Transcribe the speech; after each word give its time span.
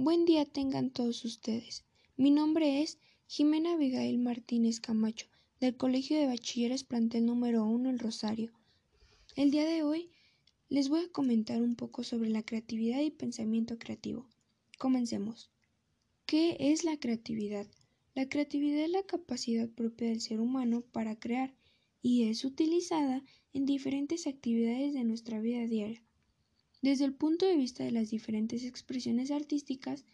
Buen 0.00 0.26
día 0.26 0.44
tengan 0.44 0.90
todos 0.90 1.24
ustedes. 1.24 1.84
Mi 2.16 2.30
nombre 2.30 2.82
es 2.82 2.98
Jimena 3.26 3.72
Abigail 3.72 4.16
Martínez 4.18 4.78
Camacho, 4.78 5.26
del 5.58 5.76
Colegio 5.76 6.16
de 6.16 6.28
Bachilleres 6.28 6.84
Plantel 6.84 7.26
número 7.26 7.64
1 7.64 7.90
El 7.90 7.98
Rosario. 7.98 8.52
El 9.34 9.50
día 9.50 9.64
de 9.64 9.82
hoy 9.82 10.08
les 10.68 10.88
voy 10.88 11.00
a 11.00 11.10
comentar 11.10 11.60
un 11.60 11.74
poco 11.74 12.04
sobre 12.04 12.30
la 12.30 12.44
creatividad 12.44 13.00
y 13.00 13.10
pensamiento 13.10 13.76
creativo. 13.76 14.28
Comencemos. 14.78 15.50
¿Qué 16.26 16.56
es 16.60 16.84
la 16.84 17.00
creatividad? 17.00 17.66
La 18.14 18.28
creatividad 18.28 18.84
es 18.84 18.90
la 18.90 19.02
capacidad 19.02 19.68
propia 19.68 20.10
del 20.10 20.20
ser 20.20 20.38
humano 20.38 20.82
para 20.92 21.18
crear 21.18 21.52
y 22.02 22.28
es 22.28 22.44
utilizada 22.44 23.24
en 23.52 23.66
diferentes 23.66 24.28
actividades 24.28 24.94
de 24.94 25.02
nuestra 25.02 25.40
vida 25.40 25.66
diaria. 25.66 26.04
Desde 26.80 27.04
el 27.04 27.12
punto 27.12 27.44
de 27.44 27.56
vista 27.56 27.82
de 27.82 27.90
las 27.90 28.10
diferentes 28.10 28.62
expresiones 28.64 29.32
artísticas, 29.32 30.04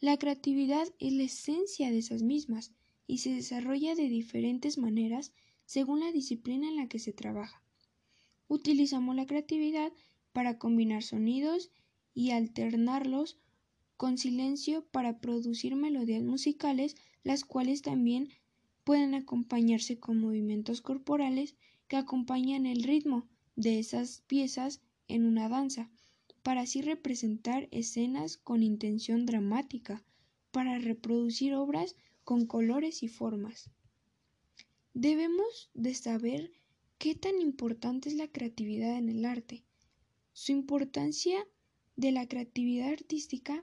la 0.00 0.16
creatividad 0.16 0.88
es 0.98 1.12
la 1.12 1.24
esencia 1.24 1.90
de 1.90 1.98
esas 1.98 2.22
mismas 2.22 2.72
y 3.06 3.18
se 3.18 3.34
desarrolla 3.34 3.94
de 3.94 4.08
diferentes 4.08 4.78
maneras 4.78 5.32
según 5.66 6.00
la 6.00 6.10
disciplina 6.10 6.66
en 6.66 6.76
la 6.76 6.88
que 6.88 6.98
se 6.98 7.12
trabaja. 7.12 7.62
Utilizamos 8.48 9.16
la 9.16 9.26
creatividad 9.26 9.92
para 10.32 10.56
combinar 10.56 11.02
sonidos 11.02 11.70
y 12.14 12.30
alternarlos 12.30 13.36
con 13.98 14.16
silencio 14.16 14.86
para 14.86 15.20
producir 15.20 15.76
melodías 15.76 16.22
musicales, 16.22 16.96
las 17.22 17.44
cuales 17.44 17.82
también 17.82 18.30
pueden 18.82 19.14
acompañarse 19.14 19.98
con 19.98 20.18
movimientos 20.18 20.80
corporales 20.80 21.54
que 21.86 21.96
acompañan 21.96 22.64
el 22.64 22.82
ritmo 22.82 23.28
de 23.56 23.78
esas 23.78 24.22
piezas 24.26 24.80
en 25.06 25.26
una 25.26 25.50
danza 25.50 25.90
para 26.48 26.62
así 26.62 26.80
representar 26.80 27.68
escenas 27.72 28.38
con 28.38 28.62
intención 28.62 29.26
dramática, 29.26 30.02
para 30.50 30.78
reproducir 30.78 31.52
obras 31.52 31.94
con 32.24 32.46
colores 32.46 33.02
y 33.02 33.08
formas. 33.08 33.68
Debemos 34.94 35.68
de 35.74 35.92
saber 35.92 36.50
qué 36.96 37.14
tan 37.14 37.38
importante 37.42 38.08
es 38.08 38.14
la 38.14 38.28
creatividad 38.28 38.96
en 38.96 39.10
el 39.10 39.26
arte. 39.26 39.62
Su 40.32 40.52
importancia 40.52 41.46
de 41.96 42.12
la 42.12 42.26
creatividad 42.26 42.94
artística 42.94 43.62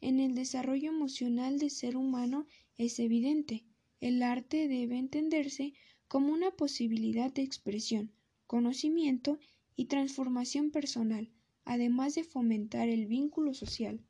en 0.00 0.18
el 0.18 0.34
desarrollo 0.34 0.90
emocional 0.90 1.60
del 1.60 1.70
ser 1.70 1.96
humano 1.96 2.48
es 2.76 2.98
evidente. 2.98 3.62
El 4.00 4.24
arte 4.24 4.66
debe 4.66 4.98
entenderse 4.98 5.72
como 6.08 6.32
una 6.32 6.50
posibilidad 6.50 7.32
de 7.32 7.42
expresión, 7.42 8.10
conocimiento 8.48 9.38
y 9.76 9.84
transformación 9.84 10.72
personal, 10.72 11.30
además 11.64 12.14
de 12.14 12.24
fomentar 12.24 12.88
el 12.88 13.06
vínculo 13.06 13.54
social. 13.54 14.00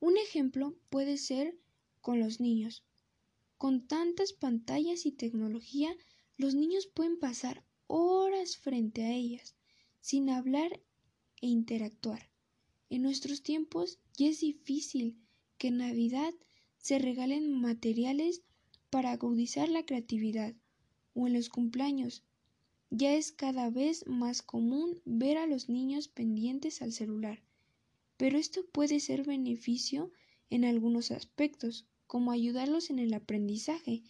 Un 0.00 0.16
ejemplo 0.16 0.76
puede 0.90 1.16
ser 1.16 1.58
con 2.00 2.20
los 2.20 2.40
niños. 2.40 2.84
Con 3.58 3.86
tantas 3.86 4.32
pantallas 4.32 5.06
y 5.06 5.12
tecnología, 5.12 5.94
los 6.36 6.54
niños 6.54 6.86
pueden 6.86 7.18
pasar 7.18 7.64
horas 7.86 8.56
frente 8.56 9.04
a 9.04 9.12
ellas, 9.12 9.54
sin 10.00 10.30
hablar 10.30 10.80
e 11.40 11.46
interactuar. 11.46 12.28
En 12.90 13.02
nuestros 13.02 13.42
tiempos 13.42 13.98
ya 14.16 14.28
es 14.28 14.40
difícil 14.40 15.16
que 15.58 15.68
en 15.68 15.78
Navidad 15.78 16.34
se 16.78 16.98
regalen 16.98 17.60
materiales 17.60 18.42
para 18.90 19.12
agudizar 19.12 19.68
la 19.68 19.84
creatividad 19.86 20.54
o 21.14 21.26
en 21.26 21.34
los 21.34 21.48
cumpleaños 21.48 22.24
ya 22.94 23.14
es 23.14 23.32
cada 23.32 23.70
vez 23.70 24.06
más 24.06 24.42
común 24.42 25.00
ver 25.06 25.38
a 25.38 25.46
los 25.46 25.70
niños 25.70 26.08
pendientes 26.08 26.82
al 26.82 26.92
celular, 26.92 27.42
pero 28.18 28.36
esto 28.36 28.66
puede 28.70 29.00
ser 29.00 29.24
beneficio 29.24 30.12
en 30.50 30.66
algunos 30.66 31.10
aspectos, 31.10 31.86
como 32.06 32.32
ayudarlos 32.32 32.90
en 32.90 32.98
el 32.98 33.14
aprendizaje 33.14 34.02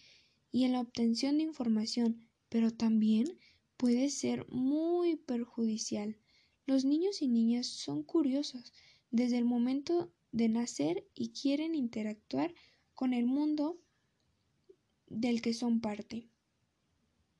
y 0.50 0.64
en 0.64 0.72
la 0.72 0.80
obtención 0.80 1.36
de 1.36 1.44
información, 1.44 2.28
pero 2.48 2.72
también 2.72 3.38
puede 3.76 4.10
ser 4.10 4.48
muy 4.48 5.14
perjudicial. 5.14 6.18
Los 6.66 6.84
niños 6.84 7.22
y 7.22 7.28
niñas 7.28 7.68
son 7.68 8.02
curiosos 8.02 8.72
desde 9.12 9.38
el 9.38 9.44
momento 9.44 10.12
de 10.32 10.48
nacer 10.48 11.06
y 11.14 11.28
quieren 11.28 11.76
interactuar 11.76 12.52
con 12.94 13.14
el 13.14 13.26
mundo 13.26 13.78
del 15.06 15.40
que 15.40 15.54
son 15.54 15.80
parte. 15.80 16.31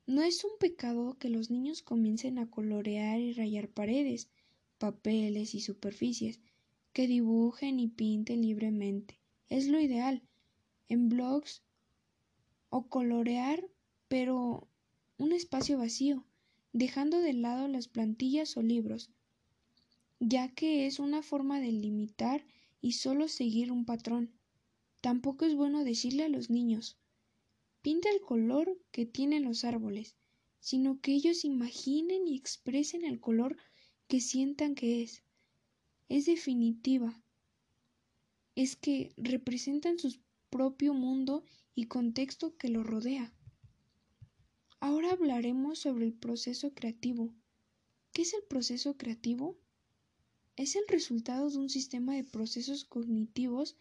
No 0.05 0.21
es 0.21 0.43
un 0.43 0.51
pecado 0.59 1.17
que 1.17 1.29
los 1.29 1.49
niños 1.49 1.81
comiencen 1.81 2.37
a 2.37 2.49
colorear 2.49 3.21
y 3.21 3.31
rayar 3.31 3.69
paredes, 3.69 4.27
papeles 4.77 5.55
y 5.55 5.61
superficies, 5.61 6.41
que 6.91 7.07
dibujen 7.07 7.79
y 7.79 7.87
pinten 7.87 8.41
libremente. 8.41 9.17
Es 9.47 9.67
lo 9.67 9.79
ideal. 9.79 10.21
En 10.89 11.07
blogs 11.07 11.63
o 12.69 12.89
colorear, 12.89 13.65
pero 14.09 14.67
un 15.17 15.31
espacio 15.31 15.77
vacío, 15.77 16.25
dejando 16.73 17.19
de 17.21 17.31
lado 17.31 17.69
las 17.69 17.87
plantillas 17.87 18.57
o 18.57 18.61
libros, 18.61 19.09
ya 20.19 20.49
que 20.49 20.85
es 20.85 20.99
una 20.99 21.23
forma 21.23 21.61
de 21.61 21.71
limitar 21.71 22.45
y 22.81 22.93
solo 22.93 23.29
seguir 23.29 23.71
un 23.71 23.85
patrón. 23.85 24.33
Tampoco 24.99 25.45
es 25.45 25.55
bueno 25.55 25.85
decirle 25.85 26.25
a 26.25 26.29
los 26.29 26.49
niños 26.49 26.97
pinta 27.83 28.09
el 28.09 28.21
color 28.21 28.75
que 28.91 29.05
tienen 29.05 29.43
los 29.43 29.65
árboles, 29.65 30.15
sino 30.59 31.01
que 31.01 31.13
ellos 31.13 31.43
imaginen 31.43 32.27
y 32.27 32.37
expresen 32.37 33.03
el 33.03 33.19
color 33.19 33.57
que 34.07 34.21
sientan 34.21 34.73
que 34.73 35.03
es. 35.03 35.21
Es 36.07 36.25
definitiva. 36.25 37.21
Es 38.55 38.77
que 38.77 39.13
representan 39.17 39.99
su 39.99 40.15
propio 40.49 40.93
mundo 40.93 41.43
y 41.75 41.85
contexto 41.85 42.55
que 42.55 42.69
lo 42.69 42.83
rodea. 42.83 43.33
Ahora 44.79 45.11
hablaremos 45.11 45.79
sobre 45.79 46.05
el 46.05 46.13
proceso 46.13 46.73
creativo. 46.73 47.33
¿Qué 48.13 48.21
es 48.21 48.33
el 48.33 48.43
proceso 48.43 48.95
creativo? 48.95 49.57
Es 50.55 50.77
el 50.77 50.83
resultado 50.87 51.49
de 51.49 51.57
un 51.57 51.69
sistema 51.69 52.15
de 52.15 52.23
procesos 52.23 52.85
cognitivos 52.85 53.75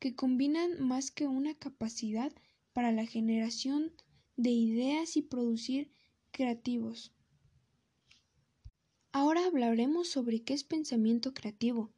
que 0.00 0.16
combinan 0.16 0.80
más 0.80 1.12
que 1.12 1.28
una 1.28 1.54
capacidad 1.54 2.32
para 2.76 2.92
la 2.92 3.06
generación 3.06 3.90
de 4.36 4.50
ideas 4.50 5.16
y 5.16 5.22
producir 5.22 5.90
creativos. 6.30 7.14
Ahora 9.12 9.46
hablaremos 9.46 10.08
sobre 10.08 10.42
qué 10.42 10.52
es 10.52 10.62
pensamiento 10.62 11.32
creativo. 11.32 11.90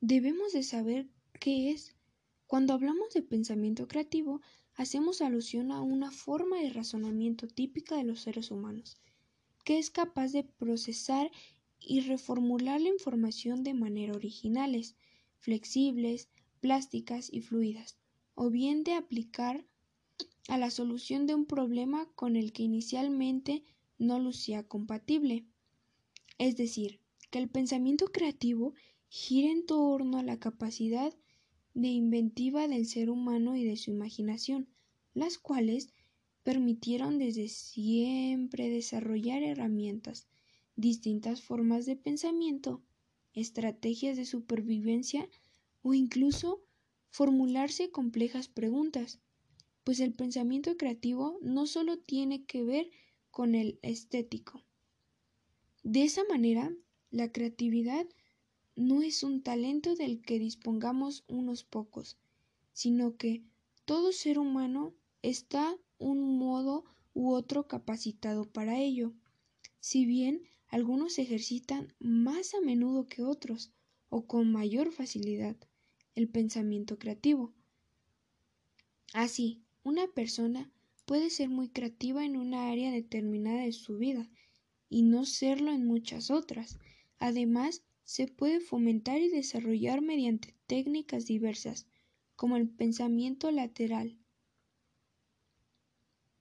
Debemos 0.00 0.54
de 0.54 0.62
saber 0.62 1.10
qué 1.38 1.70
es. 1.70 1.96
Cuando 2.46 2.72
hablamos 2.72 3.12
de 3.12 3.20
pensamiento 3.20 3.88
creativo, 3.88 4.40
hacemos 4.74 5.20
alusión 5.20 5.70
a 5.70 5.82
una 5.82 6.10
forma 6.10 6.62
de 6.62 6.70
razonamiento 6.70 7.46
típica 7.46 7.94
de 7.98 8.04
los 8.04 8.20
seres 8.20 8.50
humanos, 8.50 8.96
que 9.66 9.76
es 9.76 9.90
capaz 9.90 10.32
de 10.32 10.44
procesar 10.44 11.30
y 11.78 12.00
reformular 12.00 12.80
la 12.80 12.88
información 12.88 13.62
de 13.64 13.74
manera 13.74 14.14
originales, 14.14 14.96
flexibles, 15.40 16.30
plásticas 16.60 17.30
y 17.30 17.42
fluidas, 17.42 17.98
o 18.34 18.48
bien 18.48 18.82
de 18.82 18.94
aplicar 18.94 19.66
a 20.48 20.58
la 20.58 20.70
solución 20.70 21.26
de 21.26 21.34
un 21.34 21.46
problema 21.46 22.06
con 22.14 22.36
el 22.36 22.52
que 22.52 22.62
inicialmente 22.62 23.64
no 23.98 24.18
lucía 24.18 24.62
compatible. 24.62 25.44
Es 26.38 26.56
decir, 26.56 27.00
que 27.30 27.38
el 27.38 27.48
pensamiento 27.48 28.06
creativo 28.06 28.74
gira 29.08 29.50
en 29.50 29.66
torno 29.66 30.18
a 30.18 30.22
la 30.22 30.38
capacidad 30.38 31.12
de 31.74 31.88
inventiva 31.88 32.68
del 32.68 32.86
ser 32.86 33.10
humano 33.10 33.56
y 33.56 33.64
de 33.64 33.76
su 33.76 33.90
imaginación, 33.90 34.68
las 35.14 35.38
cuales 35.38 35.90
permitieron 36.42 37.18
desde 37.18 37.48
siempre 37.48 38.70
desarrollar 38.70 39.42
herramientas, 39.42 40.28
distintas 40.76 41.42
formas 41.42 41.86
de 41.86 41.96
pensamiento, 41.96 42.82
estrategias 43.34 44.16
de 44.16 44.24
supervivencia 44.24 45.28
o 45.82 45.92
incluso 45.92 46.62
formularse 47.10 47.90
complejas 47.90 48.48
preguntas, 48.48 49.20
pues 49.86 50.00
el 50.00 50.14
pensamiento 50.14 50.76
creativo 50.76 51.38
no 51.42 51.68
solo 51.68 51.96
tiene 51.96 52.44
que 52.44 52.64
ver 52.64 52.90
con 53.30 53.54
el 53.54 53.78
estético. 53.82 54.64
De 55.84 56.02
esa 56.02 56.24
manera, 56.24 56.74
la 57.12 57.30
creatividad 57.30 58.04
no 58.74 59.02
es 59.02 59.22
un 59.22 59.44
talento 59.44 59.94
del 59.94 60.22
que 60.22 60.40
dispongamos 60.40 61.22
unos 61.28 61.62
pocos, 61.62 62.18
sino 62.72 63.16
que 63.16 63.44
todo 63.84 64.10
ser 64.10 64.40
humano 64.40 64.92
está 65.22 65.78
un 65.98 66.36
modo 66.36 66.84
u 67.14 67.30
otro 67.30 67.68
capacitado 67.68 68.44
para 68.44 68.80
ello, 68.80 69.12
si 69.78 70.04
bien 70.04 70.42
algunos 70.66 71.16
ejercitan 71.20 71.94
más 72.00 72.54
a 72.54 72.60
menudo 72.60 73.06
que 73.06 73.22
otros 73.22 73.70
o 74.08 74.26
con 74.26 74.50
mayor 74.50 74.90
facilidad 74.90 75.56
el 76.16 76.28
pensamiento 76.28 76.98
creativo. 76.98 77.54
Así, 79.12 79.62
una 79.86 80.08
persona 80.08 80.68
puede 81.04 81.30
ser 81.30 81.48
muy 81.48 81.68
creativa 81.68 82.24
en 82.24 82.36
una 82.36 82.70
área 82.72 82.90
determinada 82.90 83.62
de 83.62 83.72
su 83.72 83.98
vida 83.98 84.28
y 84.88 85.04
no 85.04 85.24
serlo 85.24 85.70
en 85.70 85.86
muchas 85.86 86.32
otras. 86.32 86.76
Además, 87.20 87.84
se 88.02 88.26
puede 88.26 88.58
fomentar 88.58 89.20
y 89.20 89.28
desarrollar 89.28 90.02
mediante 90.02 90.56
técnicas 90.66 91.26
diversas, 91.26 91.86
como 92.34 92.56
el 92.56 92.68
pensamiento 92.68 93.52
lateral. 93.52 94.18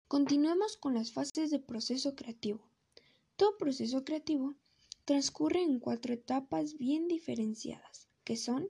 Continuemos 0.08 0.76
con 0.78 0.96
las 0.96 1.12
fases 1.12 1.52
de 1.52 1.60
proceso 1.60 2.16
creativo. 2.16 2.68
Todo 3.36 3.60
proceso 3.60 4.04
creativo 4.04 4.56
transcurre 5.06 5.62
en 5.62 5.78
cuatro 5.78 6.16
etapas 6.16 6.80
bien 6.80 7.08
diferenciadas, 7.08 8.10
que 8.24 8.38
son 8.38 8.70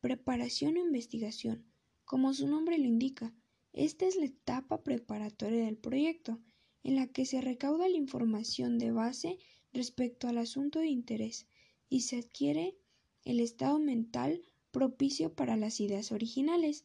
preparación 0.00 0.76
e 0.76 0.80
investigación. 0.80 1.64
Como 2.04 2.34
su 2.34 2.48
nombre 2.48 2.78
lo 2.78 2.86
indica, 2.86 3.32
esta 3.72 4.06
es 4.06 4.16
la 4.16 4.26
etapa 4.26 4.82
preparatoria 4.82 5.64
del 5.64 5.76
proyecto, 5.76 6.38
en 6.82 6.96
la 6.96 7.06
que 7.06 7.24
se 7.24 7.40
recauda 7.40 7.88
la 7.88 7.96
información 7.96 8.78
de 8.78 8.90
base 8.90 9.38
respecto 9.72 10.28
al 10.28 10.38
asunto 10.38 10.80
de 10.80 10.88
interés 10.88 11.46
y 11.88 12.00
se 12.00 12.18
adquiere 12.18 12.76
el 13.24 13.40
estado 13.40 13.78
mental 13.78 14.42
propicio 14.72 15.34
para 15.34 15.56
las 15.56 15.80
ideas 15.80 16.12
originales. 16.12 16.84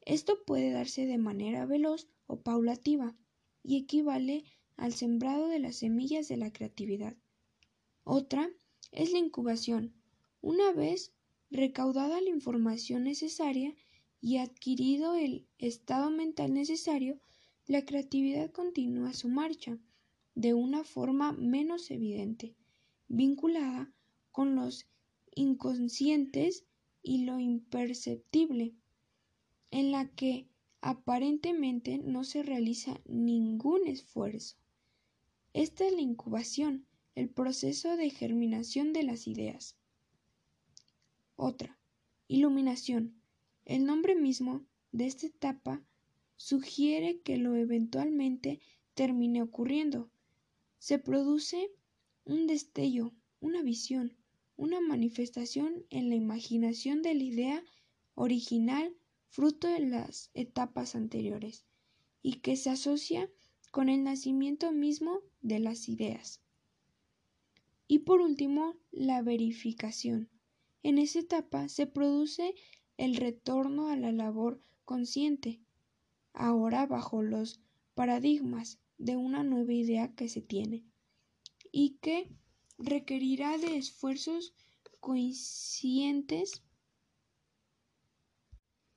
Esto 0.00 0.42
puede 0.44 0.70
darse 0.70 1.06
de 1.06 1.18
manera 1.18 1.66
veloz 1.66 2.08
o 2.26 2.40
paulativa 2.40 3.16
y 3.62 3.76
equivale 3.76 4.44
al 4.76 4.92
sembrado 4.92 5.48
de 5.48 5.58
las 5.58 5.76
semillas 5.76 6.28
de 6.28 6.36
la 6.36 6.52
creatividad. 6.52 7.16
Otra 8.04 8.50
es 8.92 9.12
la 9.12 9.18
incubación. 9.18 9.94
Una 10.40 10.72
vez 10.72 11.12
recaudada 11.50 12.20
la 12.20 12.30
información 12.30 13.04
necesaria 13.04 13.74
y 14.20 14.38
adquirido 14.38 15.14
el 15.14 15.46
estado 15.58 16.10
mental 16.10 16.54
necesario, 16.54 17.20
la 17.66 17.84
creatividad 17.84 18.50
continúa 18.50 19.12
su 19.12 19.28
marcha 19.28 19.78
de 20.34 20.54
una 20.54 20.84
forma 20.84 21.32
menos 21.32 21.90
evidente, 21.90 22.54
vinculada 23.08 23.92
con 24.32 24.54
los 24.54 24.86
inconscientes 25.34 26.64
y 27.02 27.24
lo 27.24 27.38
imperceptible, 27.38 28.74
en 29.70 29.92
la 29.92 30.08
que 30.08 30.46
aparentemente 30.80 31.98
no 31.98 32.24
se 32.24 32.42
realiza 32.42 33.00
ningún 33.06 33.86
esfuerzo. 33.86 34.56
Esta 35.52 35.86
es 35.86 35.92
la 35.94 36.02
incubación, 36.02 36.86
el 37.14 37.28
proceso 37.28 37.96
de 37.96 38.10
germinación 38.10 38.92
de 38.92 39.02
las 39.02 39.26
ideas. 39.26 39.76
Otra, 41.34 41.78
iluminación. 42.28 43.14
El 43.66 43.84
nombre 43.84 44.14
mismo 44.14 44.64
de 44.92 45.06
esta 45.06 45.26
etapa 45.26 45.82
sugiere 46.36 47.20
que 47.20 47.36
lo 47.36 47.56
eventualmente 47.56 48.60
termine 48.94 49.42
ocurriendo. 49.42 50.08
Se 50.78 51.00
produce 51.00 51.72
un 52.24 52.46
destello, 52.46 53.12
una 53.40 53.62
visión, 53.62 54.16
una 54.56 54.80
manifestación 54.80 55.84
en 55.90 56.08
la 56.08 56.14
imaginación 56.14 57.02
de 57.02 57.14
la 57.16 57.24
idea 57.24 57.64
original 58.14 58.96
fruto 59.28 59.66
de 59.66 59.80
las 59.80 60.30
etapas 60.34 60.94
anteriores 60.94 61.64
y 62.22 62.34
que 62.34 62.56
se 62.56 62.70
asocia 62.70 63.28
con 63.72 63.88
el 63.88 64.04
nacimiento 64.04 64.70
mismo 64.70 65.22
de 65.42 65.58
las 65.58 65.88
ideas. 65.88 66.40
Y 67.88 68.00
por 68.00 68.20
último, 68.20 68.76
la 68.92 69.22
verificación. 69.22 70.30
En 70.84 70.98
esa 70.98 71.18
etapa 71.18 71.68
se 71.68 71.88
produce 71.88 72.54
el 72.98 73.16
retorno 73.16 73.88
a 73.88 73.96
la 73.96 74.12
labor 74.12 74.60
consciente, 74.84 75.60
ahora 76.32 76.86
bajo 76.86 77.22
los 77.22 77.60
paradigmas 77.94 78.78
de 78.98 79.16
una 79.16 79.42
nueva 79.42 79.72
idea 79.72 80.14
que 80.14 80.28
se 80.28 80.40
tiene 80.40 80.84
y 81.72 81.98
que 82.00 82.30
requerirá 82.78 83.58
de 83.58 83.76
esfuerzos 83.76 84.54
conscientes 85.00 86.62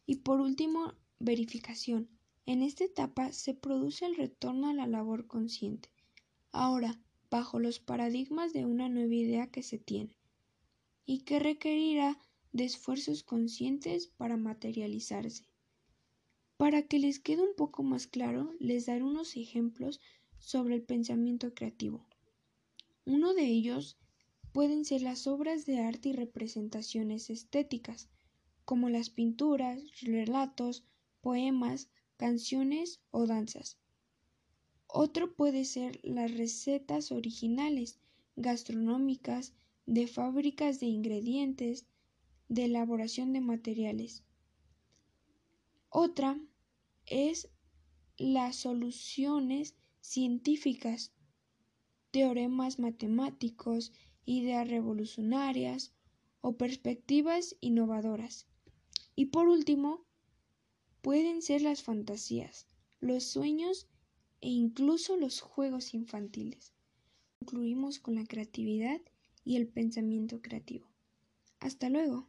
y 0.06 0.16
por 0.18 0.42
último 0.42 0.94
verificación. 1.20 2.10
En 2.46 2.64
esta 2.64 2.84
etapa 2.84 3.32
se 3.32 3.54
produce 3.54 4.06
el 4.06 4.16
retorno 4.16 4.70
a 4.70 4.74
la 4.74 4.88
labor 4.88 5.28
consciente, 5.28 5.90
ahora 6.52 7.00
bajo 7.30 7.60
los 7.60 7.80
paradigmas 7.80 8.54
de 8.54 8.66
una 8.66 8.90
nueva 8.90 9.14
idea 9.14 9.48
que 9.48 9.62
se 9.62 9.78
tiene 9.78 10.16
y 11.06 11.20
que 11.20 11.40
requerirá 11.40 12.18
de 12.52 12.66
esfuerzos 12.66 13.24
conscientes 13.24 14.08
para 14.08 14.38
materializarse. 14.38 15.46
Para 16.58 16.82
que 16.84 17.00
les 17.00 17.20
quede 17.20 17.42
un 17.42 17.56
poco 17.56 17.84
más 17.84 18.08
claro, 18.08 18.54
les 18.60 18.86
daré 18.86 19.04
unos 19.04 19.38
ejemplos 19.38 20.02
sobre 20.40 20.76
el 20.76 20.84
pensamiento 20.84 21.54
creativo. 21.54 22.06
Uno 23.06 23.34
de 23.34 23.46
ellos 23.46 23.98
pueden 24.52 24.84
ser 24.86 25.02
las 25.02 25.28
obras 25.28 25.66
de 25.66 25.80
arte 25.80 26.10
y 26.10 26.14
representaciones 26.14 27.30
estéticas, 27.30 28.10
como 28.66 28.90
las 28.90 29.10
pinturas, 29.10 29.82
relatos, 30.02 30.84
poemas, 31.22 31.90
canciones 32.18 33.02
o 33.12 33.26
danzas. 33.26 33.78
Otro 34.88 35.36
puede 35.36 35.66
ser 35.66 36.00
las 36.04 36.36
recetas 36.36 37.12
originales, 37.12 38.00
gastronómicas, 38.36 39.54
de 39.86 40.08
fábricas 40.08 40.80
de 40.80 40.88
ingredientes, 40.88 41.86
de 42.50 42.66
elaboración 42.66 43.32
de 43.32 43.42
materiales. 43.42 44.24
Otra 45.90 46.40
es 47.06 47.50
las 48.18 48.58
soluciones 48.58 49.76
científicas, 50.02 51.14
teoremas 52.12 52.80
matemáticos, 52.80 53.94
ideas 54.26 54.68
revolucionarias 54.68 55.94
o 56.42 56.58
perspectivas 56.58 57.56
innovadoras. 57.62 58.48
Y 59.16 59.28
por 59.28 59.48
último, 59.48 60.06
pueden 61.02 61.42
ser 61.42 61.62
las 61.62 61.84
fantasías, 61.84 62.68
los 63.00 63.24
sueños 63.24 63.88
e 64.42 64.50
incluso 64.50 65.18
los 65.18 65.42
juegos 65.42 65.94
infantiles. 65.94 66.74
Concluimos 67.40 68.00
con 68.00 68.16
la 68.16 68.26
creatividad 68.26 69.02
y 69.44 69.56
el 69.56 69.68
pensamiento 69.68 70.42
creativo. 70.42 70.88
Hasta 71.60 71.90
luego. 71.90 72.28